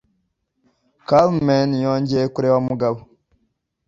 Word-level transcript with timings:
Carmen 1.07 1.69
yongeye 1.85 2.25
kureba 2.33 2.57
Mugabo. 2.67 2.99